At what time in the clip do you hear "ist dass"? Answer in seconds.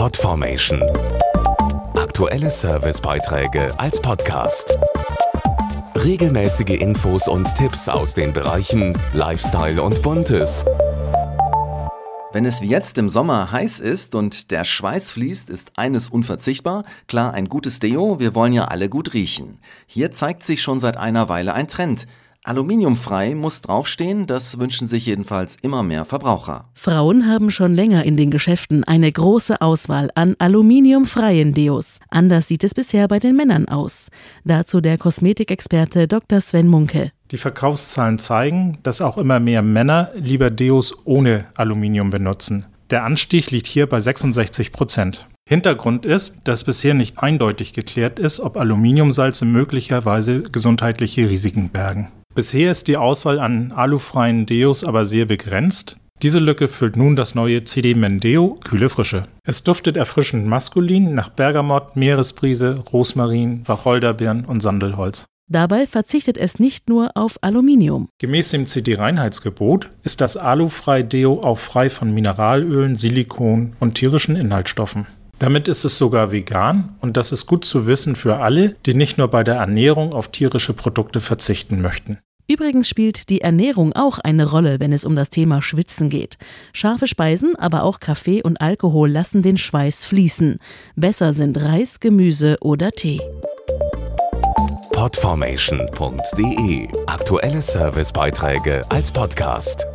46.06-46.64